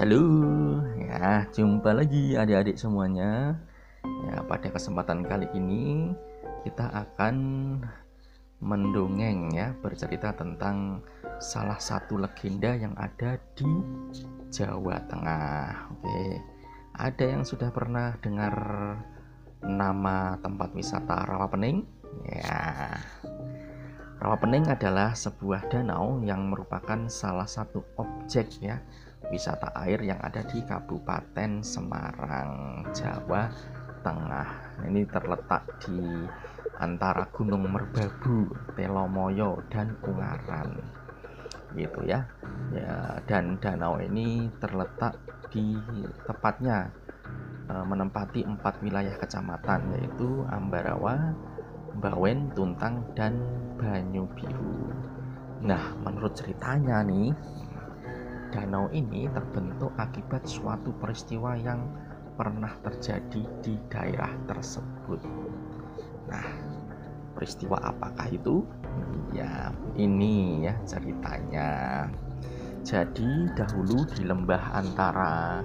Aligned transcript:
Halo, 0.00 0.24
ya 0.96 1.44
jumpa 1.52 1.92
lagi 1.92 2.32
adik-adik 2.32 2.80
semuanya. 2.80 3.52
Ya 4.24 4.40
pada 4.48 4.72
kesempatan 4.72 5.20
kali 5.28 5.44
ini 5.52 6.16
kita 6.64 6.88
akan 6.88 7.36
mendongeng 8.64 9.52
ya 9.52 9.76
bercerita 9.84 10.32
tentang 10.32 11.04
salah 11.36 11.76
satu 11.76 12.16
legenda 12.16 12.72
yang 12.80 12.96
ada 12.96 13.36
di 13.52 13.68
Jawa 14.48 15.04
Tengah. 15.04 15.92
Oke, 15.92 16.40
ada 16.96 17.24
yang 17.36 17.44
sudah 17.44 17.68
pernah 17.68 18.16
dengar 18.24 18.56
nama 19.60 20.40
tempat 20.40 20.72
wisata 20.72 21.28
Rawapening? 21.28 21.84
Ya, 22.24 22.96
Rawapening 24.16 24.64
adalah 24.64 25.12
sebuah 25.12 25.68
danau 25.68 26.24
yang 26.24 26.48
merupakan 26.48 27.04
salah 27.12 27.44
satu 27.44 27.84
objek 28.00 28.64
ya 28.64 28.80
wisata 29.28 29.68
air 29.84 30.00
yang 30.00 30.16
ada 30.24 30.40
di 30.48 30.64
Kabupaten 30.64 31.60
Semarang, 31.60 32.84
Jawa 32.96 33.52
Tengah. 34.00 34.48
Ini 34.88 35.04
terletak 35.04 35.84
di 35.84 36.00
antara 36.80 37.28
Gunung 37.28 37.68
Merbabu, 37.68 38.48
Telomoyo 38.72 39.60
dan 39.68 39.92
Ungaran. 40.00 40.80
Gitu 41.76 42.00
ya. 42.08 42.24
Ya, 42.72 43.20
dan 43.28 43.60
danau 43.60 44.00
ini 44.00 44.48
terletak 44.62 45.18
di 45.50 45.76
tepatnya 46.24 46.88
e, 47.66 47.74
menempati 47.82 48.46
empat 48.46 48.78
wilayah 48.80 49.14
kecamatan 49.18 49.92
yaitu 49.98 50.46
Ambarawa, 50.48 51.34
Bawen, 51.98 52.48
Tuntang, 52.54 53.04
dan 53.18 53.36
Banyu 53.76 54.24
Biru. 54.38 54.94
Nah, 55.60 55.92
menurut 56.00 56.32
ceritanya 56.32 57.04
nih, 57.04 57.34
danau 58.50 58.90
ini 58.90 59.30
terbentuk 59.30 59.94
akibat 59.96 60.46
suatu 60.46 60.90
peristiwa 60.98 61.54
yang 61.54 61.86
pernah 62.34 62.72
terjadi 62.82 63.42
di 63.62 63.74
daerah 63.86 64.30
tersebut. 64.50 65.22
Nah, 66.30 66.46
peristiwa 67.34 67.78
apakah 67.80 68.26
itu? 68.30 68.66
Ya, 69.30 69.70
ini 69.94 70.66
ya 70.66 70.74
ceritanya. 70.82 72.06
Jadi, 72.80 73.50
dahulu 73.54 74.08
di 74.08 74.24
lembah 74.24 74.72
antara 74.72 75.60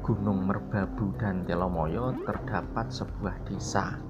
Gunung 0.00 0.48
Merbabu 0.48 1.12
dan 1.20 1.44
Telomoyo 1.44 2.16
terdapat 2.24 2.88
sebuah 2.88 3.36
desa 3.44 4.00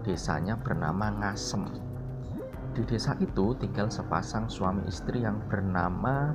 Desanya 0.00 0.56
bernama 0.56 1.12
Ngasem. 1.12 1.64
Di 2.72 2.82
desa 2.86 3.14
itu 3.20 3.52
tinggal 3.60 3.92
sepasang 3.92 4.48
suami 4.48 4.86
istri 4.88 5.22
yang 5.22 5.38
bernama 5.46 6.32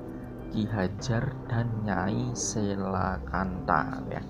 Ki 0.53 0.69
Hajar 0.69 1.33
dan 1.49 1.69
Nyai 1.85 2.33
Selakanta 2.37 4.01
ya, 4.09 4.21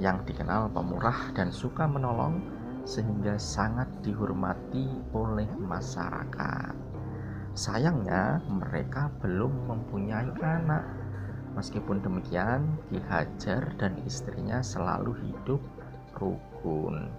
yang 0.00 0.24
dikenal 0.24 0.72
pemurah 0.72 1.32
dan 1.36 1.52
suka 1.52 1.84
menolong 1.84 2.40
sehingga 2.88 3.36
sangat 3.36 3.86
dihormati 4.00 4.88
oleh 5.12 5.48
masyarakat. 5.60 6.74
Sayangnya 7.52 8.40
mereka 8.48 9.12
belum 9.20 9.68
mempunyai 9.68 10.32
anak. 10.40 10.86
Meskipun 11.58 12.00
demikian, 12.00 12.78
Ki 12.88 13.02
Hajar 13.10 13.74
dan 13.76 13.98
istrinya 14.06 14.62
selalu 14.62 15.12
hidup 15.18 15.60
rukun. 16.16 17.10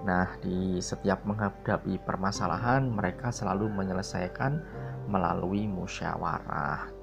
Nah, 0.00 0.26
di 0.40 0.80
setiap 0.80 1.22
menghadapi 1.28 2.00
permasalahan, 2.02 2.88
mereka 2.88 3.28
selalu 3.28 3.68
menyelesaikan 3.68 4.58
melalui 5.06 5.68
musyawarah. 5.68 6.99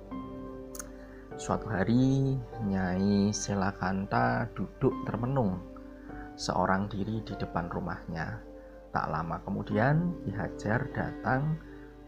Suatu 1.38 1.70
hari, 1.70 2.34
Nyai 2.66 3.30
Selakanta 3.30 4.50
duduk 4.58 5.06
termenung 5.06 5.62
seorang 6.34 6.90
diri 6.90 7.22
di 7.22 7.38
depan 7.38 7.70
rumahnya. 7.70 8.42
Tak 8.90 9.06
lama 9.06 9.38
kemudian, 9.46 10.18
Ki 10.26 10.34
Hajar 10.34 10.90
datang 10.98 11.62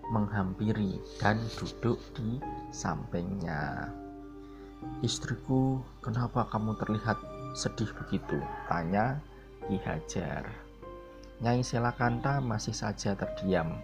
menghampiri 0.09 0.97
dan 1.21 1.37
duduk 1.61 2.01
di 2.17 2.41
sampingnya. 2.73 3.93
Istriku, 5.05 5.77
kenapa 6.01 6.49
kamu 6.49 6.73
terlihat 6.81 7.21
sedih 7.53 7.93
begitu? 8.01 8.41
Tanya 8.65 9.21
Ki 9.69 9.77
Hajar. 9.77 10.49
Nyai 11.45 11.61
Selakanta 11.61 12.41
masih 12.41 12.73
saja 12.73 13.13
terdiam. 13.13 13.77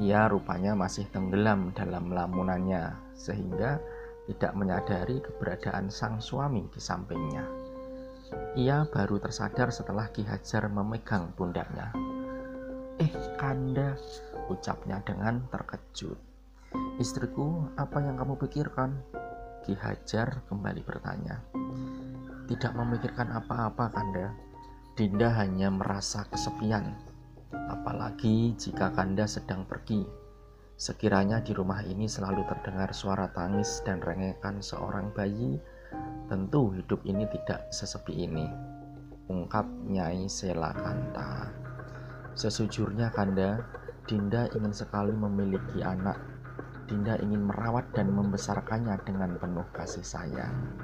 Ia 0.00 0.24
rupanya 0.32 0.72
masih 0.72 1.04
tenggelam 1.12 1.76
dalam 1.76 2.16
lamunannya, 2.16 2.96
sehingga 3.12 3.76
tidak 4.28 4.52
menyadari 4.58 5.22
keberadaan 5.22 5.88
sang 5.88 6.20
suami 6.20 6.68
di 6.68 6.80
sampingnya. 6.82 7.44
Ia 8.58 8.86
baru 8.86 9.22
tersadar 9.22 9.72
setelah 9.72 10.10
Ki 10.12 10.26
Hajar 10.26 10.68
memegang 10.68 11.32
pundaknya. 11.34 11.94
Eh, 13.00 13.10
Kanda, 13.40 13.96
ucapnya 14.52 15.00
dengan 15.00 15.48
terkejut. 15.48 16.18
Istriku, 17.00 17.70
apa 17.80 18.04
yang 18.04 18.20
kamu 18.20 18.36
pikirkan? 18.36 18.92
Ki 19.64 19.72
Hajar 19.74 20.44
kembali 20.46 20.82
bertanya. 20.84 21.40
Tidak 22.46 22.72
memikirkan 22.76 23.32
apa-apa, 23.34 23.88
Kanda 23.94 24.50
Dinda 25.00 25.32
hanya 25.32 25.72
merasa 25.72 26.28
kesepian, 26.28 26.92
apalagi 27.72 28.52
jika 28.60 28.92
Kanda 28.92 29.24
sedang 29.24 29.64
pergi. 29.64 30.04
Sekiranya 30.80 31.44
di 31.44 31.52
rumah 31.52 31.84
ini 31.84 32.08
selalu 32.08 32.40
terdengar 32.48 32.96
suara 32.96 33.28
tangis 33.36 33.84
dan 33.84 34.00
rengekan 34.00 34.64
seorang 34.64 35.12
bayi, 35.12 35.60
tentu 36.24 36.72
hidup 36.72 37.04
ini 37.04 37.28
tidak 37.28 37.68
sesepi 37.68 38.24
ini. 38.24 38.48
Ungkap 39.28 39.68
Nyai 39.92 40.24
Sela 40.24 40.72
Kanta. 40.72 41.52
Sesujurnya 42.32 43.12
Kanda, 43.12 43.60
Dinda 44.08 44.48
ingin 44.56 44.72
sekali 44.72 45.12
memiliki 45.12 45.84
anak. 45.84 46.16
Dinda 46.88 47.20
ingin 47.20 47.44
merawat 47.44 47.92
dan 47.92 48.16
membesarkannya 48.16 49.04
dengan 49.04 49.36
penuh 49.36 49.68
kasih 49.76 50.00
sayang. 50.00 50.80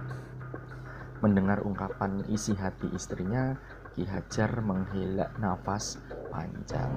Mendengar 1.25 1.65
ungkapan 1.65 2.21
isi 2.28 2.53
hati 2.53 2.93
istrinya, 2.93 3.57
Ki 3.97 4.05
Hajar 4.05 4.61
menghela 4.61 5.33
nafas 5.41 5.97
panjang. 6.28 6.93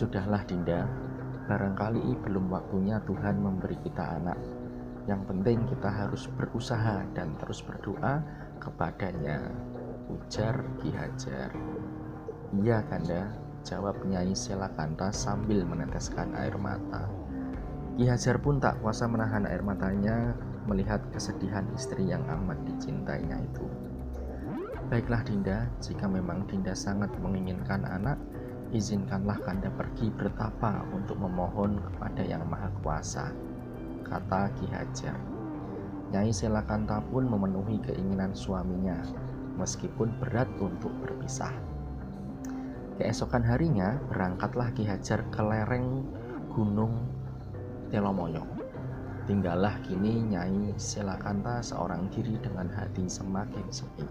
Sudahlah 0.00 0.40
Dinda, 0.48 0.88
barangkali 1.44 2.24
belum 2.24 2.48
waktunya 2.48 3.04
Tuhan 3.04 3.36
memberi 3.36 3.76
kita 3.84 4.16
anak. 4.16 4.40
Yang 5.04 5.28
penting 5.28 5.68
kita 5.68 5.92
harus 5.92 6.24
berusaha 6.40 7.04
dan 7.12 7.36
terus 7.36 7.60
berdoa 7.60 8.24
kepadanya. 8.64 9.44
Ujar 10.08 10.64
Ki 10.80 10.88
Hajar. 10.88 11.52
Iya 12.56 12.80
Kanda, 12.88 13.28
jawab 13.60 14.00
Nyai 14.08 14.32
Selakanta 14.32 15.12
sambil 15.12 15.68
meneteskan 15.68 16.32
air 16.32 16.56
mata. 16.56 17.04
Ki 18.00 18.08
Hajar 18.08 18.40
pun 18.40 18.56
tak 18.56 18.80
kuasa 18.80 19.04
menahan 19.04 19.44
air 19.44 19.60
matanya 19.60 20.32
melihat 20.64 21.04
kesedihan 21.12 21.68
istri 21.76 22.08
yang 22.08 22.24
amat 22.24 22.56
dicintainya 22.64 23.36
itu. 23.36 23.68
Baiklah 24.88 25.20
Dinda, 25.28 25.68
jika 25.76 26.08
memang 26.08 26.48
Dinda 26.48 26.72
sangat 26.72 27.12
menginginkan 27.20 27.84
anak, 27.84 28.16
izinkanlah 28.70 29.38
Kanda 29.42 29.70
pergi 29.74 30.10
bertapa 30.14 30.86
untuk 30.94 31.18
memohon 31.18 31.82
kepada 31.82 32.22
Yang 32.22 32.44
Maha 32.46 32.70
Kuasa, 32.82 33.34
kata 34.06 34.50
Ki 34.54 34.66
Hajar. 34.70 35.18
Nyai 36.10 36.34
Selakanta 36.34 36.98
pun 37.10 37.26
memenuhi 37.26 37.78
keinginan 37.82 38.34
suaminya, 38.34 38.98
meskipun 39.58 40.10
berat 40.18 40.50
untuk 40.58 40.90
berpisah. 41.02 41.54
Keesokan 42.98 43.46
harinya, 43.46 43.98
berangkatlah 44.10 44.74
Ki 44.74 44.86
Hajar 44.86 45.22
ke 45.30 45.42
lereng 45.42 46.06
Gunung 46.50 47.06
Telomoyo. 47.90 48.42
Tinggallah 49.26 49.78
kini 49.86 50.26
Nyai 50.26 50.74
Selakanta 50.74 51.62
seorang 51.62 52.10
diri 52.10 52.34
dengan 52.42 52.66
hati 52.74 53.06
semakin 53.06 53.66
sepi. 53.70 54.06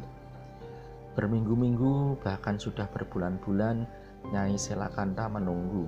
Berminggu-minggu 1.19 2.23
bahkan 2.23 2.55
sudah 2.55 2.87
berbulan-bulan 2.95 3.83
Nyai 4.27 4.59
Selakanta 4.59 5.31
menunggu, 5.31 5.87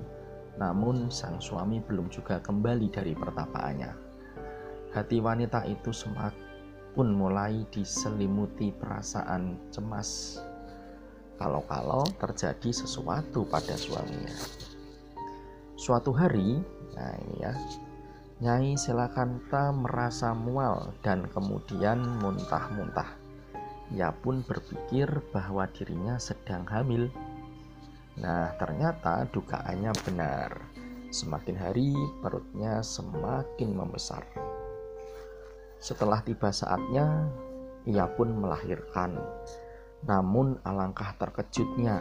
namun 0.56 1.12
sang 1.12 1.36
suami 1.36 1.84
belum 1.84 2.08
juga 2.08 2.40
kembali 2.40 2.88
dari 2.88 3.12
pertapaannya. 3.12 3.92
Hati 4.96 5.20
wanita 5.20 5.68
itu 5.68 5.92
semakin 5.92 7.08
mulai 7.12 7.68
diselimuti 7.68 8.72
perasaan 8.72 9.68
cemas 9.68 10.40
kalau-kalau 11.36 12.08
terjadi 12.16 12.70
sesuatu 12.72 13.44
pada 13.48 13.76
suaminya. 13.76 14.32
Suatu 15.76 16.14
hari, 16.14 16.62
Nah 16.96 17.12
ini 17.16 17.36
ya. 17.40 17.52
Nyai 18.42 18.74
Selakanta 18.74 19.70
merasa 19.70 20.34
mual 20.34 20.90
dan 21.06 21.30
kemudian 21.30 22.02
muntah-muntah. 22.18 23.06
Ia 23.94 24.10
pun 24.10 24.42
berpikir 24.42 25.06
bahwa 25.30 25.68
dirinya 25.70 26.18
sedang 26.18 26.66
hamil. 26.66 27.06
Nah, 28.20 28.52
ternyata 28.60 29.24
dugaannya 29.32 29.92
benar. 30.04 30.50
Semakin 31.08 31.56
hari 31.56 31.92
perutnya 32.20 32.84
semakin 32.84 33.72
membesar. 33.72 34.24
Setelah 35.80 36.20
tiba 36.24 36.52
saatnya, 36.52 37.28
ia 37.88 38.04
pun 38.12 38.32
melahirkan. 38.36 39.16
Namun 40.04 40.60
alangkah 40.64 41.14
terkejutnya, 41.16 42.00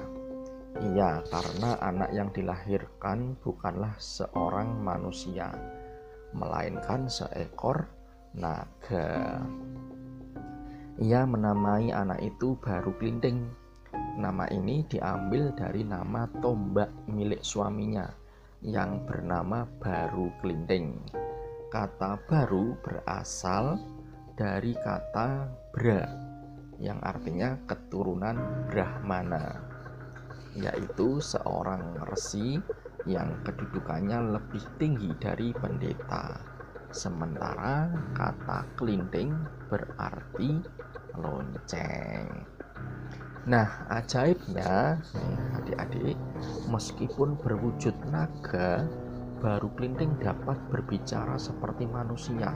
ia 0.79 1.19
karena 1.27 1.75
anak 1.83 2.09
yang 2.15 2.31
dilahirkan 2.31 3.35
bukanlah 3.43 3.91
seorang 3.99 4.79
manusia, 4.79 5.51
melainkan 6.31 7.11
seekor 7.11 7.91
naga. 8.31 9.43
Ia 11.01 11.27
menamai 11.27 11.91
anak 11.91 12.23
itu 12.23 12.55
baru 12.61 12.95
kelinting. 12.95 13.60
Nama 14.21 14.45
ini 14.53 14.85
diambil 14.85 15.50
dari 15.57 15.81
nama 15.81 16.29
tombak 16.45 17.09
milik 17.09 17.41
suaminya 17.41 18.06
yang 18.62 19.01
bernama 19.09 19.65
Baru 19.81 20.29
Kelinting. 20.38 20.94
Kata 21.73 22.21
baru 22.29 22.77
berasal 22.85 23.81
dari 24.38 24.77
kata 24.77 25.50
Bra 25.73 26.06
yang 26.77 27.01
artinya 27.01 27.57
keturunan 27.65 28.69
Brahmana, 28.69 29.57
yaitu 30.53 31.17
seorang 31.17 31.97
resi 32.06 32.62
yang 33.09 33.41
kedudukannya 33.41 34.38
lebih 34.38 34.62
tinggi 34.77 35.17
dari 35.17 35.50
pendeta. 35.50 36.45
Sementara 36.94 37.89
kata 38.13 38.69
kelinting 38.77 39.33
berarti 39.65 40.62
lonceng. 41.17 42.60
Nah, 43.41 43.89
ajaibnya, 43.89 45.01
adik-adik, 45.57 46.13
meskipun 46.69 47.33
berwujud 47.41 47.97
naga, 48.13 48.85
baru 49.41 49.65
kelinting 49.73 50.13
dapat 50.21 50.61
berbicara 50.69 51.41
seperti 51.41 51.89
manusia. 51.89 52.53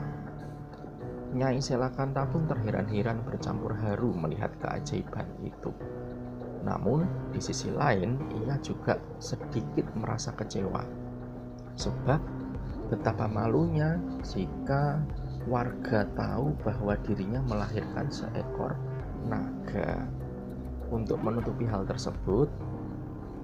Nyai 1.34 1.58
Selakanta 1.58 2.30
pun 2.30 2.46
terheran-heran 2.46 3.18
bercampur 3.26 3.74
haru 3.74 4.14
melihat 4.14 4.54
keajaiban 4.62 5.26
itu. 5.42 5.74
Namun, 6.62 7.02
di 7.34 7.42
sisi 7.42 7.66
lain, 7.74 8.14
ia 8.46 8.54
juga 8.62 8.94
sedikit 9.18 9.90
merasa 9.98 10.30
kecewa. 10.38 10.86
Sebab, 11.74 12.22
betapa 12.94 13.26
malunya 13.26 13.98
jika 14.22 15.02
warga 15.50 16.06
tahu 16.14 16.54
bahwa 16.62 16.94
dirinya 17.02 17.42
melahirkan 17.42 18.06
seekor 18.06 18.78
naga. 19.26 20.06
Untuk 20.86 21.18
menutupi 21.18 21.66
hal 21.66 21.82
tersebut, 21.82 22.46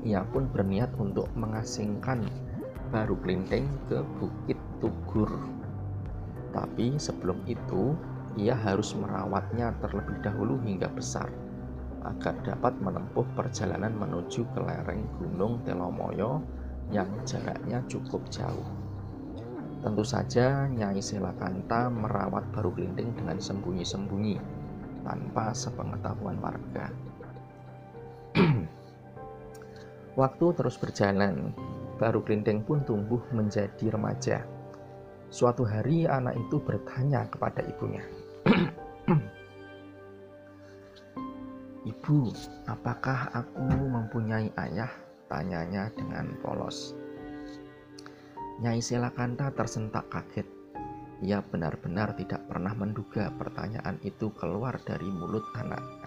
ia 0.07 0.23
pun 0.31 0.47
berniat 0.51 0.95
untuk 0.99 1.27
mengasingkan 1.35 2.23
baru 2.95 3.19
kelinting 3.19 3.67
ke 3.91 3.99
Bukit 4.19 4.59
Tugur. 4.79 5.31
Tapi 6.55 6.99
sebelum 6.99 7.43
itu, 7.49 7.99
ia 8.39 8.55
harus 8.55 8.95
merawatnya 8.95 9.75
terlebih 9.83 10.23
dahulu 10.23 10.61
hingga 10.63 10.89
besar 10.93 11.29
agar 12.03 12.35
dapat 12.43 12.75
menempuh 12.83 13.27
perjalanan 13.39 13.95
menuju 13.95 14.43
ke 14.51 14.59
lereng 14.59 15.07
Gunung 15.23 15.63
Telomoyo 15.63 16.43
yang 16.91 17.09
jaraknya 17.23 17.79
cukup 17.87 18.27
jauh. 18.27 18.67
Tentu 19.83 20.07
saja 20.07 20.71
Nyai 20.71 21.03
Selakanta 21.03 21.91
merawat 21.91 22.47
baru 22.55 22.71
kelinting 22.75 23.15
dengan 23.19 23.39
sembunyi-sembunyi 23.39 24.39
tanpa 25.03 25.51
sepengetahuan 25.51 26.39
warga. 26.39 26.87
Waktu 30.21 30.47
terus 30.57 30.77
berjalan, 30.77 31.53
baru 31.97 32.21
Kelinting 32.25 32.65
pun 32.65 32.85
tumbuh 32.85 33.21
menjadi 33.33 33.93
remaja. 33.93 34.45
Suatu 35.33 35.65
hari 35.65 36.05
anak 36.05 36.37
itu 36.37 36.61
bertanya 36.61 37.25
kepada 37.33 37.65
ibunya, 37.65 38.05
Ibu, 41.83 42.31
apakah 42.71 43.35
aku 43.35 43.75
mempunyai 43.75 44.55
ayah? 44.55 44.91
Tanyanya 45.27 45.91
dengan 45.97 46.39
polos. 46.39 46.95
Nyai 48.63 48.79
Selakanta 48.79 49.51
tersentak 49.51 50.07
kaget. 50.07 50.47
Ia 51.23 51.43
benar-benar 51.43 52.15
tidak 52.15 52.47
pernah 52.47 52.75
menduga 52.75 53.35
pertanyaan 53.35 53.99
itu 54.07 54.31
keluar 54.35 54.79
dari 54.83 55.07
mulut 55.11 55.43
anaknya. 55.59 56.02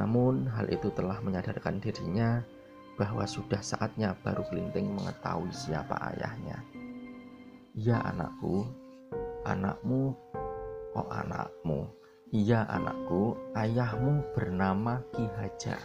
Namun, 0.00 0.48
hal 0.48 0.72
itu 0.72 0.88
telah 0.96 1.20
menyadarkan 1.20 1.76
dirinya 1.76 2.40
bahwa 2.96 3.28
sudah 3.28 3.60
saatnya 3.60 4.16
baru 4.24 4.40
Kelinting 4.48 4.96
mengetahui 4.96 5.52
siapa 5.52 5.92
ayahnya. 6.08 6.64
Iya 7.76 8.00
anakku, 8.08 8.64
anakmu, 9.44 10.16
oh 10.96 11.08
anakmu, 11.12 11.84
iya 12.32 12.64
anakku, 12.72 13.36
ayahmu 13.52 14.24
bernama 14.32 15.04
Ki 15.12 15.28
Hajar. 15.36 15.80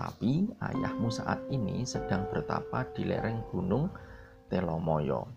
Tapi 0.00 0.48
ayahmu 0.64 1.12
saat 1.12 1.44
ini 1.52 1.84
sedang 1.84 2.24
bertapa 2.32 2.88
di 2.96 3.04
lereng 3.04 3.44
gunung 3.52 3.92
Telomoyo. 4.48 5.28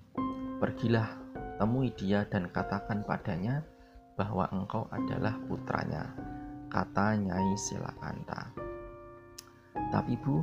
Pergilah, 0.64 1.20
temui 1.60 1.92
dia 2.00 2.24
dan 2.32 2.48
katakan 2.48 3.04
padanya 3.04 3.60
bahwa 4.16 4.48
engkau 4.56 4.88
adalah 4.90 5.36
putranya, 5.46 6.16
kata 6.74 7.22
Nyai 7.22 7.54
Silakanta. 7.54 8.50
Tapi 9.94 10.18
bu, 10.18 10.42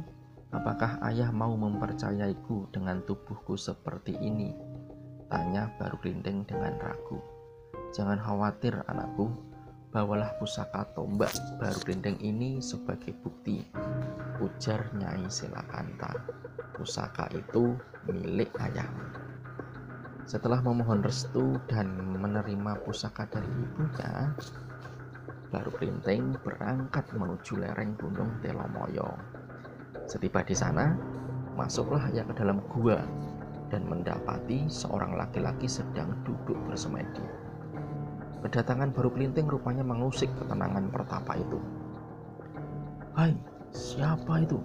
Apakah 0.50 0.98
ayah 1.06 1.30
mau 1.30 1.54
mempercayaiku 1.54 2.74
dengan 2.74 3.06
tubuhku 3.06 3.54
seperti 3.54 4.18
ini? 4.18 4.50
Tanya 5.30 5.70
baru 5.78 5.94
Kelinting 6.02 6.42
dengan 6.42 6.74
ragu. 6.82 7.22
Jangan 7.94 8.18
khawatir 8.18 8.74
anakku, 8.90 9.30
bawalah 9.94 10.34
pusaka 10.42 10.90
tombak 10.98 11.30
baru 11.62 11.78
Kelinting 11.86 12.18
ini 12.18 12.58
sebagai 12.58 13.14
bukti. 13.22 13.62
Ujar 14.42 14.90
Nyai 14.98 15.30
Silakanta. 15.30 16.18
Pusaka 16.74 17.30
itu 17.30 17.78
milik 18.10 18.50
ayahmu. 18.58 19.06
Setelah 20.26 20.66
memohon 20.66 21.06
restu 21.06 21.62
dan 21.70 21.94
menerima 21.94 22.82
pusaka 22.82 23.22
dari 23.30 23.46
ibunya, 23.46 24.34
baru 25.50 25.70
Kelinting 25.74 26.38
berangkat 26.46 27.10
menuju 27.10 27.58
lereng 27.58 27.98
Gunung 27.98 28.38
Telomoyo. 28.38 29.18
Setiba 30.06 30.46
di 30.46 30.54
sana, 30.54 30.94
masuklah 31.58 32.06
ia 32.14 32.22
ke 32.22 32.34
dalam 32.38 32.62
gua 32.70 33.02
dan 33.70 33.86
mendapati 33.86 34.70
seorang 34.70 35.18
laki-laki 35.18 35.66
sedang 35.66 36.14
duduk 36.22 36.58
bersemedi. 36.70 37.22
Kedatangan 38.40 38.94
baru 38.94 39.10
kelinting 39.12 39.50
rupanya 39.50 39.84
mengusik 39.84 40.30
ketenangan 40.38 40.88
pertapa 40.88 41.36
itu. 41.36 41.58
Hai, 43.12 43.34
siapa 43.74 44.46
itu? 44.46 44.58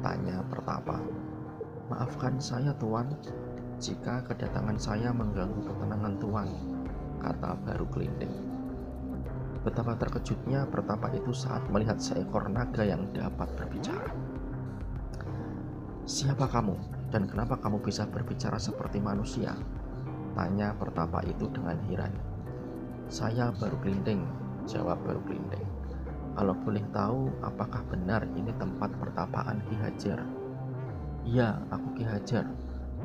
Tanya 0.00 0.40
pertapa. 0.48 1.02
Maafkan 1.92 2.40
saya 2.40 2.72
tuan, 2.80 3.12
jika 3.82 4.24
kedatangan 4.24 4.78
saya 4.80 5.12
mengganggu 5.12 5.60
ketenangan 5.66 6.14
tuan, 6.22 6.48
kata 7.20 7.58
baru 7.68 7.84
kelinting. 7.92 8.51
Betapa 9.62 9.94
terkejutnya 9.94 10.66
pertapa 10.66 11.06
itu 11.14 11.30
saat 11.30 11.62
melihat 11.70 11.94
seekor 12.02 12.50
naga 12.50 12.82
yang 12.82 13.06
dapat 13.14 13.46
berbicara. 13.54 14.10
Siapa 16.02 16.50
kamu 16.50 16.74
dan 17.14 17.30
kenapa 17.30 17.54
kamu 17.62 17.78
bisa 17.78 18.02
berbicara 18.10 18.58
seperti 18.58 18.98
manusia? 18.98 19.54
Tanya 20.34 20.74
pertapa 20.74 21.22
itu 21.22 21.46
dengan 21.54 21.78
heran. 21.86 22.10
Saya 23.06 23.54
baru 23.54 23.78
kelinting, 23.78 24.26
jawab 24.66 24.98
baru 25.06 25.22
kelinting. 25.30 25.62
Kalau 26.34 26.58
boleh 26.58 26.82
tahu, 26.90 27.30
apakah 27.46 27.86
benar 27.86 28.26
ini 28.34 28.50
tempat 28.58 28.90
pertapaan 28.98 29.62
Ki 29.68 29.76
Hajar? 29.78 30.26
Iya, 31.22 31.62
aku 31.70 32.02
Ki 32.02 32.02
Hajar. 32.02 32.50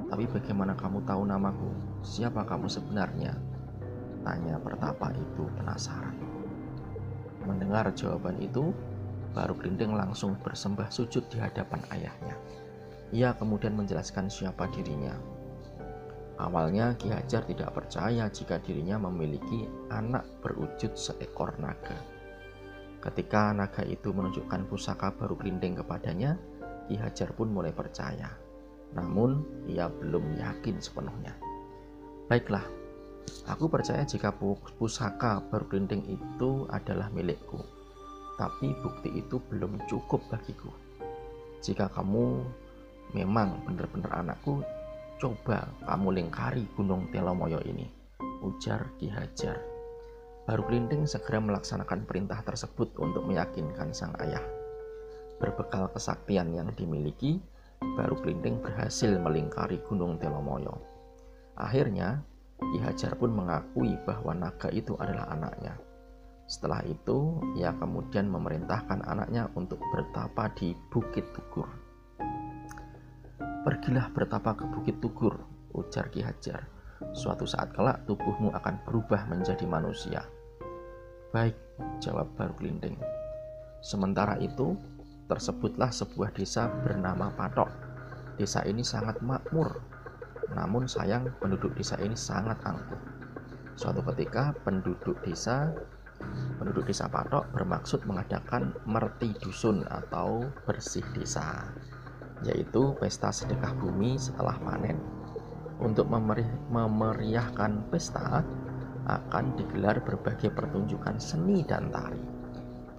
Tapi 0.07 0.25
bagaimana 0.25 0.73
kamu 0.73 1.05
tahu 1.05 1.21
namaku? 1.27 1.69
Siapa 2.01 2.47
kamu 2.47 2.65
sebenarnya? 2.65 3.35
Tanya 4.23 4.57
pertapa 4.57 5.11
itu 5.13 5.43
penasaran. 5.59 6.26
Mendengar 7.47 7.87
jawaban 7.95 8.35
itu, 8.43 8.75
baru 9.31 9.55
kelinting 9.55 9.95
langsung 9.95 10.35
bersembah 10.43 10.91
sujud 10.91 11.31
di 11.31 11.39
hadapan 11.39 11.79
ayahnya. 11.95 12.35
Ia 13.15 13.31
kemudian 13.39 13.79
menjelaskan 13.79 14.27
siapa 14.27 14.67
dirinya. 14.75 15.15
Awalnya 16.37 16.93
Ki 16.99 17.09
Hajar 17.09 17.47
tidak 17.47 17.73
percaya 17.73 18.29
jika 18.29 18.59
dirinya 18.61 18.99
memiliki 19.09 19.65
anak 19.89 20.27
berwujud 20.43 20.93
seekor 20.93 21.55
naga. 21.57 21.97
Ketika 22.99 23.55
naga 23.55 23.87
itu 23.87 24.11
menunjukkan 24.11 24.67
pusaka 24.67 25.15
baru 25.15 25.39
kelinding 25.39 25.79
kepadanya, 25.79 26.35
Ki 26.91 26.99
Hajar 26.99 27.31
pun 27.31 27.49
mulai 27.49 27.71
percaya. 27.71 28.29
Namun, 28.91 29.63
ia 29.71 29.87
belum 29.87 30.35
yakin 30.35 30.77
sepenuhnya. 30.83 31.33
Baiklah, 32.27 32.63
aku 33.47 33.71
percaya 33.71 34.03
jika 34.03 34.33
pusaka 34.77 35.43
baru 35.47 35.65
kelinding 35.67 36.03
itu 36.07 36.67
adalah 36.71 37.07
milikku. 37.11 37.59
Tapi 38.37 38.73
bukti 38.85 39.17
itu 39.17 39.41
belum 39.49 39.81
cukup 39.89 40.21
bagiku. 40.29 40.69
Jika 41.63 41.89
kamu 41.89 42.45
memang 43.17 43.65
benar-benar 43.65 44.21
anakku 44.21 44.61
coba 45.17 45.65
kamu 45.89 46.21
lingkari 46.21 46.69
gunung 46.77 47.09
Telomoyo 47.09 47.57
ini 47.65 47.97
ujar 48.45 48.93
Ki 49.01 49.09
Hajar. 49.09 49.57
Baru 50.47 50.63
Kelinting 50.63 51.03
segera 51.03 51.43
melaksanakan 51.43 52.07
perintah 52.07 52.39
tersebut 52.45 52.95
untuk 53.01 53.27
meyakinkan 53.27 53.91
sang 53.91 54.15
ayah. 54.23 54.43
Berbekal 55.37 55.91
kesaktian 55.91 56.55
yang 56.55 56.71
dimiliki, 56.73 57.41
Baru 57.77 58.17
Kelinting 58.17 58.63
berhasil 58.63 59.11
melingkari 59.19 59.83
Gunung 59.85 60.17
Telomoyo. 60.17 60.81
Akhirnya, 61.59 62.23
Ki 62.57 62.77
Hajar 62.81 63.13
pun 63.15 63.37
mengakui 63.37 63.93
bahwa 64.01 64.33
naga 64.33 64.73
itu 64.73 64.97
adalah 64.97 65.29
anaknya. 65.29 65.77
Setelah 66.47 66.81
itu, 66.87 67.37
ia 67.59 67.75
kemudian 67.75 68.31
memerintahkan 68.31 69.03
anaknya 69.05 69.51
untuk 69.53 69.77
bertapa 69.93 70.49
di 70.57 70.73
Bukit 70.89 71.27
Tugur. 71.35 71.67
Pergilah 73.67 74.09
bertapa 74.15 74.55
ke 74.57 74.65
Bukit 74.73 74.97
Tugur, 75.03 75.37
ujar 75.75 76.07
Ki 76.09 76.23
Hajar. 76.23 76.65
Suatu 77.13 77.45
saat 77.45 77.77
kelak 77.77 78.09
tubuhmu 78.09 78.49
akan 78.57 78.81
berubah 78.89 79.29
menjadi 79.29 79.69
manusia. 79.69 80.25
Baik, 81.29 81.53
jawab 82.01 82.31
Baru 82.33 82.57
Kelinding. 82.57 82.97
Sementara 83.85 84.39
itu, 84.41 84.73
tersebutlah 85.29 85.93
sebuah 85.93 86.33
desa 86.33 86.71
bernama 86.81 87.29
Patok. 87.37 87.69
Desa 88.39 88.65
ini 88.65 88.81
sangat 88.81 89.21
makmur, 89.21 89.77
namun 90.55 90.87
sayang 90.87 91.27
penduduk 91.41 91.75
desa 91.75 91.99
ini 91.99 92.15
sangat 92.15 92.59
angkuh. 92.63 92.99
Suatu 93.75 94.01
ketika 94.13 94.55
penduduk 94.63 95.19
desa 95.25 95.73
penduduk 96.57 96.89
desa 96.89 97.05
Patok 97.05 97.53
bermaksud 97.53 98.03
mengadakan 98.09 98.73
merti 98.89 99.37
dusun 99.37 99.85
atau 99.85 100.49
bersih 100.65 101.05
desa 101.13 101.69
yaitu 102.45 102.93
pesta 103.01 103.33
sedekah 103.33 103.73
bumi 103.77 104.17
setelah 104.17 104.57
panen. 104.61 104.97
Untuk 105.77 106.09
memeriahkan 106.09 107.93
pesta, 107.93 108.41
akan 109.07 109.55
digelar 109.55 110.03
berbagai 110.03 110.51
pertunjukan 110.51 111.15
seni 111.21 111.63
dan 111.63 111.87
tari. 111.93 112.19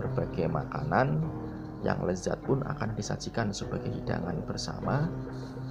Berbagai 0.00 0.48
makanan 0.48 1.20
yang 1.84 2.00
lezat 2.02 2.40
pun 2.42 2.64
akan 2.64 2.96
disajikan 2.96 3.54
sebagai 3.54 3.92
hidangan 3.92 4.42
bersama 4.46 5.06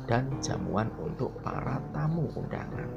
dan 0.07 0.31
jamuan 0.39 0.87
untuk 0.97 1.35
para 1.43 1.83
tamu 1.91 2.31
undangan. 2.33 2.87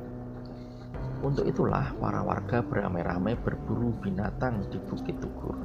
Untuk 1.20 1.44
itulah 1.44 1.92
para 2.00 2.24
warga 2.24 2.64
beramai-ramai 2.64 3.36
berburu 3.44 3.92
binatang 4.00 4.64
di 4.72 4.80
Bukit 4.88 5.20
Tugur. 5.20 5.58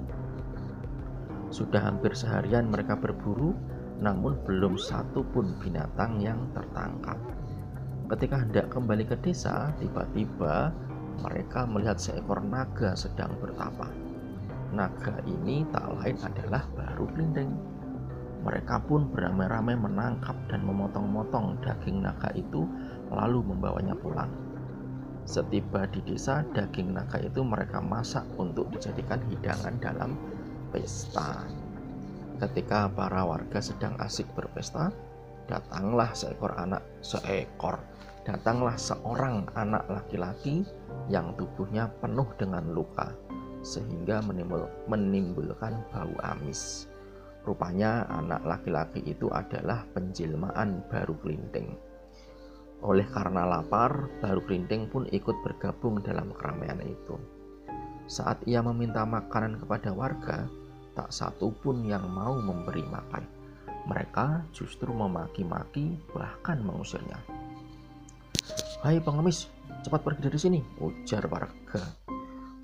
Sudah 1.47 1.87
hampir 1.87 2.11
seharian 2.11 2.67
mereka 2.67 2.99
berburu 2.99 3.55
namun 4.03 4.35
belum 4.43 4.75
satu 4.75 5.23
pun 5.31 5.55
binatang 5.63 6.19
yang 6.19 6.51
tertangkap. 6.51 7.15
Ketika 8.11 8.43
hendak 8.43 8.67
kembali 8.69 9.07
ke 9.07 9.15
desa, 9.23 9.71
tiba-tiba 9.79 10.75
mereka 11.23 11.63
melihat 11.63 11.95
seekor 11.95 12.43
naga 12.43 12.91
sedang 12.93 13.31
bertapa. 13.39 13.87
Naga 14.75 15.23
ini 15.23 15.63
tak 15.71 15.87
lain 15.95 16.19
adalah 16.19 16.67
baru 16.75 17.07
Blindeng. 17.15 17.55
Mereka 18.45 18.85
pun 18.85 19.09
beramai-ramai 19.09 19.73
menangkap 19.73 20.37
dan 20.45 20.61
memotong-motong 20.61 21.57
daging 21.65 22.05
naga 22.05 22.29
itu 22.37 22.69
lalu 23.09 23.41
membawanya 23.41 23.97
pulang. 23.97 24.29
Setiba 25.25 25.89
di 25.89 26.05
desa, 26.05 26.45
daging 26.53 26.93
naga 26.93 27.17
itu 27.17 27.41
mereka 27.41 27.81
masak 27.81 28.21
untuk 28.37 28.69
dijadikan 28.69 29.17
hidangan 29.25 29.73
dalam 29.81 30.13
pesta. 30.69 31.41
Ketika 32.37 32.85
para 32.93 33.25
warga 33.25 33.57
sedang 33.57 33.97
asik 33.97 34.29
berpesta, 34.37 34.93
datanglah 35.49 36.13
seekor 36.13 36.53
anak 36.53 36.85
seekor. 37.01 37.81
Datanglah 38.25 38.77
seorang 38.77 39.49
anak 39.57 39.85
laki-laki 39.89 40.65
yang 41.09 41.33
tubuhnya 41.37 41.89
penuh 42.01 42.25
dengan 42.37 42.65
luka 42.73 43.13
sehingga 43.65 44.21
menimbul, 44.21 44.69
menimbulkan 44.85 45.81
bau 45.89 46.13
amis. 46.21 46.85
Rupanya 47.45 48.09
anak 48.09 48.41
laki-laki 48.41 49.05
itu 49.05 49.29
adalah 49.29 49.85
penjelmaan 49.93 50.81
baru 50.89 51.13
kelinting. 51.21 51.77
Oleh 52.81 53.05
karena 53.13 53.45
lapar, 53.45 54.09
baru 54.17 54.41
kelinting 54.49 54.89
pun 54.89 55.05
ikut 55.13 55.37
bergabung 55.45 56.01
dalam 56.01 56.33
keramaian 56.33 56.81
itu. 56.81 57.15
Saat 58.09 58.41
ia 58.49 58.65
meminta 58.65 59.05
makanan 59.05 59.61
kepada 59.61 59.93
warga, 59.93 60.49
tak 60.97 61.13
satu 61.13 61.53
pun 61.61 61.85
yang 61.85 62.09
mau 62.09 62.33
memberi 62.37 62.81
makan. 62.85 63.25
Mereka 63.85 64.49
justru 64.49 64.89
memaki-maki 64.89 66.01
bahkan 66.13 66.61
mengusirnya. 66.65 67.21
Hai 68.81 68.97
pengemis, 69.01 69.49
cepat 69.85 70.01
pergi 70.01 70.21
dari 70.29 70.39
sini, 70.41 70.59
ujar 70.81 71.25
warga. 71.29 71.81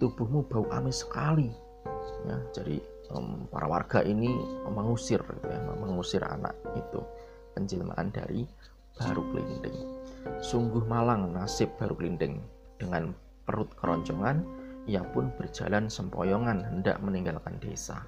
Tubuhmu 0.01 0.49
bau 0.49 0.65
amis 0.73 1.05
sekali. 1.05 1.49
Ya, 2.25 2.37
jadi 2.53 2.77
para 3.51 3.67
warga 3.67 3.99
ini 4.01 4.31
mengusir, 4.67 5.19
gitu 5.19 5.47
ya, 5.47 5.59
mengusir 5.79 6.23
anak 6.23 6.55
itu 6.73 6.99
penjelmaan 7.53 8.09
dari 8.11 8.47
baru 8.95 9.21
kelinding. 9.31 9.77
Sungguh 10.39 10.83
malang 10.85 11.33
nasib 11.33 11.71
baru 11.75 11.97
kelinding 11.97 12.39
dengan 12.79 13.11
perut 13.43 13.69
keroncongan, 13.77 14.43
ia 14.89 15.03
pun 15.13 15.29
berjalan 15.37 15.91
sempoyongan 15.91 16.63
hendak 16.65 16.97
meninggalkan 17.01 17.57
desa. 17.61 18.01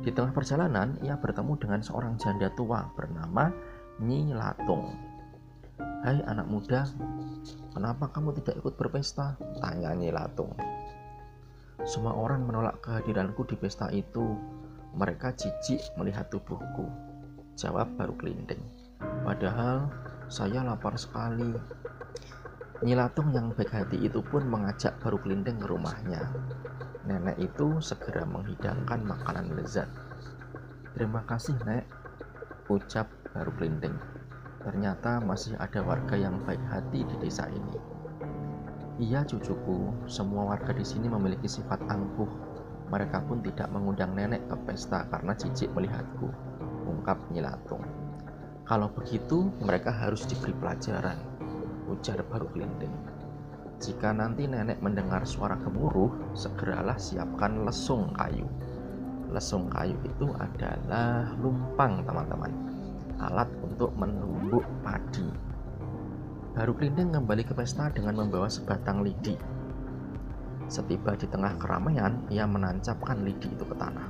Di 0.00 0.08
tengah 0.08 0.32
perjalanan, 0.32 0.96
ia 1.04 1.20
bertemu 1.20 1.52
dengan 1.60 1.80
seorang 1.84 2.16
janda 2.16 2.48
tua 2.56 2.88
bernama 2.96 3.52
Nyi 4.00 4.32
Latung. 4.32 4.92
Hai 5.76 6.22
anak 6.24 6.48
muda, 6.48 6.88
kenapa 7.76 8.08
kamu 8.08 8.32
tidak 8.40 8.64
ikut 8.64 8.74
berpesta? 8.80 9.36
Tanya 9.60 9.92
Nyi 9.92 10.12
Latung. 10.12 10.56
Semua 11.86 12.18
orang 12.18 12.42
menolak 12.42 12.82
kehadiranku 12.82 13.46
di 13.46 13.54
pesta 13.54 13.86
itu. 13.94 14.34
Mereka 14.98 15.38
jijik 15.38 15.94
melihat 15.94 16.26
tubuhku. 16.34 16.90
Jawab 17.54 17.94
baru 17.94 18.10
kelinding. 18.18 18.58
Padahal 19.22 19.86
saya 20.26 20.66
lapar 20.66 20.98
sekali. 20.98 21.54
Nyilatung 22.82 23.30
yang 23.30 23.54
baik 23.54 23.70
hati 23.70 24.02
itu 24.02 24.18
pun 24.18 24.50
mengajak 24.50 24.98
baru 24.98 25.22
kelinding 25.22 25.62
ke 25.62 25.66
rumahnya. 25.70 26.26
Nenek 27.06 27.38
itu 27.38 27.78
segera 27.78 28.26
menghidangkan 28.26 29.06
makanan 29.06 29.54
lezat. 29.54 29.86
Terima 30.98 31.22
kasih, 31.22 31.54
Nek, 31.62 31.86
ucap 32.66 33.06
baru 33.30 33.54
kelinting. 33.54 33.94
Ternyata 34.66 35.22
masih 35.22 35.54
ada 35.54 35.86
warga 35.86 36.18
yang 36.18 36.42
baik 36.42 36.60
hati 36.66 37.06
di 37.06 37.14
desa 37.22 37.46
ini. 37.46 37.95
Iya, 38.96 39.28
cucuku, 39.28 39.92
semua 40.08 40.56
warga 40.56 40.72
di 40.72 40.80
sini 40.80 41.04
memiliki 41.04 41.44
sifat 41.44 41.84
angkuh. 41.84 42.32
Mereka 42.88 43.28
pun 43.28 43.44
tidak 43.44 43.68
mengundang 43.68 44.16
nenek 44.16 44.48
ke 44.48 44.56
pesta 44.64 45.04
karena 45.12 45.36
cicik 45.36 45.68
melihatku, 45.76 46.32
ungkap 46.88 47.20
Nyilatung. 47.28 47.84
Kalau 48.64 48.88
begitu, 48.88 49.52
mereka 49.60 49.92
harus 49.92 50.24
diberi 50.24 50.56
pelajaran, 50.56 51.20
ujar 51.92 52.24
baru 52.24 52.48
kelinting. 52.56 52.94
Jika 53.84 54.16
nanti 54.16 54.48
nenek 54.48 54.80
mendengar 54.80 55.28
suara 55.28 55.60
gemuruh, 55.60 56.32
segeralah 56.32 56.96
siapkan 56.96 57.68
lesung 57.68 58.16
kayu. 58.16 58.48
Lesung 59.28 59.68
kayu 59.68 60.00
itu 60.08 60.32
adalah 60.40 61.36
lumpang, 61.36 62.00
teman-teman. 62.00 62.52
Alat 63.20 63.52
untuk 63.60 63.92
menumbuk 63.92 64.64
padi. 64.80 65.45
Baru 66.56 66.72
Kelinding 66.72 67.12
kembali 67.12 67.44
ke 67.44 67.52
pesta 67.52 67.92
dengan 67.92 68.16
membawa 68.16 68.48
sebatang 68.48 69.04
lidi. 69.04 69.36
Setiba 70.72 71.12
di 71.12 71.28
tengah 71.28 71.52
keramaian, 71.60 72.16
ia 72.32 72.48
menancapkan 72.48 73.20
lidi 73.20 73.52
itu 73.52 73.60
ke 73.60 73.76
tanah. 73.76 74.08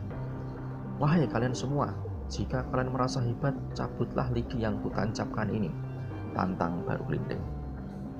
Wahai 1.03 1.27
kalian 1.27 1.59
semua, 1.59 1.91
jika 2.31 2.63
kalian 2.71 2.95
merasa 2.95 3.19
hebat, 3.19 3.51
cabutlah 3.75 4.31
lidi 4.31 4.63
yang 4.63 4.79
kutancapkan 4.79 5.51
ini. 5.51 5.75
Tantang 6.39 6.87
Baru 6.87 7.03
Kelinding. 7.11 7.43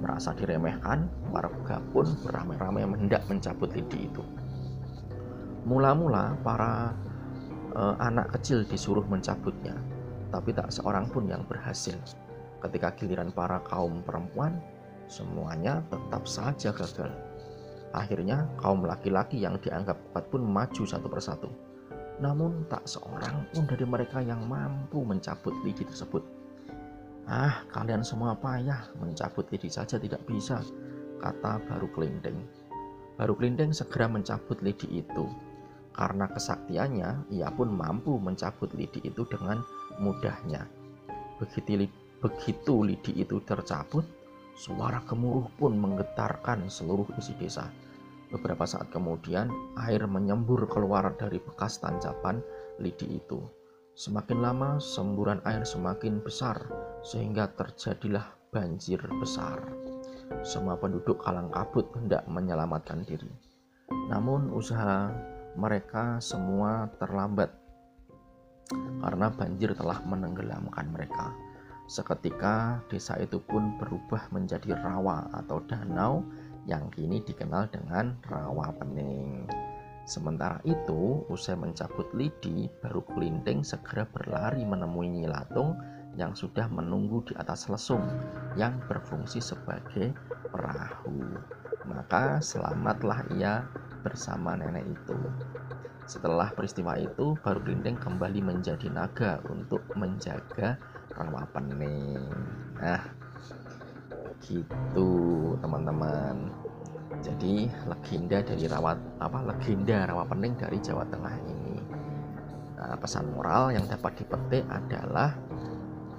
Merasa 0.03 0.35
diremehkan, 0.35 1.07
warga 1.31 1.79
pun 1.95 2.11
beramai-ramai 2.27 2.83
hendak 2.83 3.23
mencabut 3.31 3.71
lidi 3.79 4.11
itu. 4.11 4.27
Mula-mula 5.71 6.35
para 6.43 6.99
e, 7.79 7.83
anak 8.03 8.35
kecil 8.35 8.67
disuruh 8.67 9.07
mencabutnya, 9.07 9.79
tapi 10.35 10.51
tak 10.51 10.75
seorang 10.75 11.07
pun 11.15 11.31
yang 11.31 11.47
berhasil. 11.47 11.95
Ketika 12.67 12.99
giliran 12.99 13.31
para 13.31 13.63
kaum 13.63 14.03
perempuan, 14.03 14.59
semuanya 15.07 15.87
tetap 15.87 16.27
saja 16.27 16.75
gagal. 16.75 17.15
Akhirnya 17.95 18.51
kaum 18.59 18.83
laki-laki 18.83 19.39
yang 19.39 19.55
dianggap 19.63 19.95
kuat 20.11 20.27
pun 20.35 20.43
maju 20.43 20.83
satu 20.83 21.07
persatu. 21.07 21.47
Namun 22.19 22.67
tak 22.67 22.83
seorang 22.91 23.47
pun 23.55 23.71
dari 23.71 23.87
mereka 23.87 24.19
yang 24.19 24.51
mampu 24.51 25.07
mencabut 25.07 25.55
lidi 25.63 25.87
tersebut. 25.87 26.27
Ah, 27.31 27.63
kalian 27.71 28.03
semua 28.03 28.35
payah, 28.35 28.91
mencabut 28.99 29.47
lidi 29.55 29.71
saja 29.71 29.95
tidak 29.95 30.27
bisa, 30.27 30.59
kata 31.23 31.63
Baru 31.71 31.87
Kelinding. 31.95 32.43
Baru 33.15 33.39
Kelinding 33.39 33.71
segera 33.71 34.11
mencabut 34.11 34.59
lidi 34.59 35.07
itu. 35.07 35.31
Karena 35.95 36.27
kesaktiannya, 36.27 37.31
ia 37.31 37.49
pun 37.55 37.71
mampu 37.71 38.19
mencabut 38.19 38.75
lidi 38.75 39.07
itu 39.07 39.23
dengan 39.31 39.63
mudahnya. 40.03 40.67
Begitu, 41.39 41.87
begitu 42.21 42.85
lidi 42.85 43.13
itu 43.21 43.41
tercabut, 43.45 44.05
Suara 44.57 45.05
gemuruh 45.05 45.53
pun 45.61 45.77
menggetarkan 45.77 46.73
seluruh 46.73 47.05
isi 47.21 47.37
desa. 47.37 47.69
Beberapa 48.33 48.65
saat 48.65 48.89
kemudian, 48.89 49.53
air 49.77 50.09
menyembur 50.09 50.65
keluar 50.65 51.13
dari 51.21 51.37
bekas 51.37 51.77
tancapan 51.77 52.41
lidi 52.81 53.21
itu. 53.21 53.45
Semakin 53.93 54.41
lama, 54.41 54.81
semburan 54.81 55.45
air 55.45 55.61
semakin 55.61 56.25
besar, 56.25 56.57
sehingga 57.05 57.53
terjadilah 57.53 58.25
banjir 58.49 58.97
besar. 59.21 59.61
Semua 60.41 60.81
penduduk 60.81 61.21
kalang 61.21 61.53
kabut 61.53 61.93
hendak 61.93 62.25
menyelamatkan 62.25 63.05
diri. 63.05 63.29
Namun, 64.09 64.57
usaha 64.57 65.13
mereka 65.53 66.17
semua 66.25 66.89
terlambat 66.97 67.53
karena 69.05 69.29
banjir 69.29 69.77
telah 69.77 70.01
menenggelamkan 70.09 70.89
mereka. 70.89 71.46
Seketika 71.87 72.83
desa 72.91 73.15
itu 73.23 73.39
pun 73.39 73.79
berubah 73.79 74.27
menjadi 74.35 74.75
rawa 74.75 75.31
atau 75.31 75.63
danau 75.71 76.27
yang 76.67 76.91
kini 76.91 77.23
dikenal 77.23 77.71
dengan 77.71 78.19
Rawa 78.27 78.75
Pening. 78.75 79.47
Sementara 80.07 80.59
itu, 80.67 81.23
usai 81.31 81.55
mencabut 81.55 82.11
lidi, 82.11 82.67
baru 82.83 83.07
Kelinting 83.07 83.63
segera 83.63 84.03
berlari 84.07 84.67
menemui 84.67 85.07
Nyilatung 85.11 85.79
yang 86.19 86.35
sudah 86.35 86.67
menunggu 86.67 87.23
di 87.27 87.39
atas 87.39 87.71
lesung 87.71 88.03
yang 88.59 88.83
berfungsi 88.91 89.39
sebagai 89.39 90.11
perahu. 90.51 91.23
Maka 91.87 92.43
selamatlah 92.43 93.31
ia 93.39 93.63
bersama 94.03 94.59
nenek 94.59 94.91
itu. 94.91 95.19
Setelah 96.07 96.51
peristiwa 96.51 96.99
itu, 96.99 97.39
baru 97.47 97.63
Kelinting 97.63 97.99
kembali 97.99 98.43
menjadi 98.43 98.91
naga 98.91 99.39
untuk 99.51 99.87
menjaga 99.95 100.79
rawa 101.17 101.49
pening 101.53 102.21
nah 102.77 103.01
gitu 104.45 105.11
teman-teman. 105.59 106.53
Jadi 107.25 107.67
legenda 107.89 108.39
dari 108.45 108.69
rawat 108.69 108.99
apa 109.19 109.39
legenda 109.49 110.05
rawa 110.05 110.29
pening 110.29 110.55
dari 110.55 110.79
Jawa 110.79 111.03
Tengah 111.09 111.35
ini 111.49 111.81
nah, 112.77 112.95
pesan 113.01 113.33
moral 113.33 113.73
yang 113.73 113.89
dapat 113.89 114.21
dipetik 114.21 114.63
adalah 114.69 115.33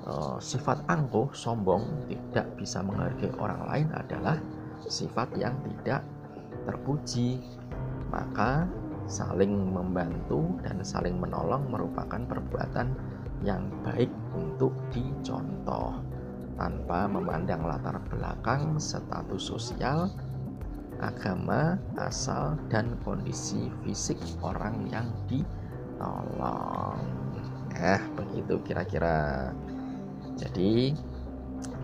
uh, 0.10 0.42
sifat 0.42 0.84
angkuh 0.90 1.30
sombong 1.32 2.10
tidak 2.10 2.50
bisa 2.58 2.82
menghargai 2.82 3.30
orang 3.38 3.62
lain 3.70 3.88
adalah 3.94 4.36
sifat 4.90 5.32
yang 5.38 5.54
tidak 5.64 6.02
terpuji. 6.66 7.40
Maka 8.08 8.66
saling 9.08 9.72
membantu 9.72 10.60
dan 10.64 10.84
saling 10.84 11.16
menolong 11.16 11.68
merupakan 11.72 12.20
perbuatan 12.28 12.92
yang 13.46 13.70
baik 13.86 14.10
untuk 14.34 14.74
dicontoh 14.90 16.02
tanpa 16.58 17.06
memandang 17.06 17.70
latar 17.70 18.02
belakang, 18.10 18.82
status 18.82 19.44
sosial, 19.54 20.10
agama, 20.98 21.78
asal, 22.02 22.58
dan 22.74 22.98
kondisi 23.06 23.70
fisik 23.86 24.18
orang 24.42 24.90
yang 24.90 25.06
ditolong. 25.30 26.98
Nah, 27.78 28.02
begitu 28.18 28.58
kira-kira. 28.66 29.54
Jadi, 30.34 30.98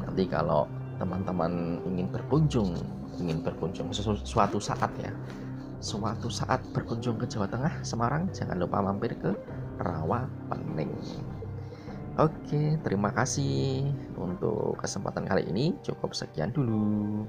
nanti 0.01 0.24
kalau 0.25 0.65
teman-teman 0.98 1.77
ingin 1.86 2.10
berkunjung, 2.10 2.74
ingin 3.22 3.45
berkunjung 3.45 3.93
suatu 4.25 4.57
saat 4.57 4.89
ya, 4.98 5.13
suatu 5.77 6.33
saat 6.33 6.65
berkunjung 6.74 7.22
ke 7.22 7.29
Jawa 7.29 7.45
Tengah, 7.45 7.86
Semarang, 7.86 8.25
jangan 8.33 8.57
lupa 8.57 8.81
mampir 8.81 9.13
ke 9.22 9.38
Rawa 9.77 10.25
Pening. 10.50 10.93
Oke, 12.13 12.77
terima 12.86 13.10
kasih 13.10 13.89
untuk 14.13 14.77
kesempatan 14.77 15.25
kali 15.25 15.50
ini. 15.50 15.74
Cukup 15.82 16.13
sekian 16.13 16.53
dulu 16.53 17.25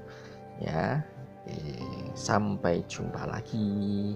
ya. 0.61 1.01
Sampai 2.13 2.85
jumpa 2.85 3.25
lagi. 3.25 4.13